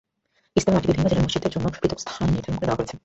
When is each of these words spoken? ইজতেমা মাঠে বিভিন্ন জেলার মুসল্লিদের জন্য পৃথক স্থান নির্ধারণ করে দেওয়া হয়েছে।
ইজতেমা 0.57 0.75
মাঠে 0.75 0.87
বিভিন্ন 0.89 1.07
জেলার 1.09 1.25
মুসল্লিদের 1.25 1.53
জন্য 1.55 1.65
পৃথক 1.81 1.99
স্থান 2.03 2.27
নির্ধারণ 2.33 2.55
করে 2.57 2.67
দেওয়া 2.67 2.79
হয়েছে। 2.79 2.95